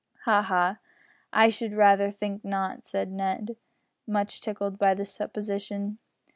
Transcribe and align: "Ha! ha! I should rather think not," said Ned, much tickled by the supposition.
"Ha! 0.25 0.41
ha! 0.41 0.79
I 1.31 1.49
should 1.49 1.73
rather 1.73 2.09
think 2.09 2.43
not," 2.43 2.87
said 2.87 3.11
Ned, 3.11 3.55
much 4.07 4.41
tickled 4.41 4.79
by 4.79 4.95
the 4.95 5.05
supposition. 5.05 5.99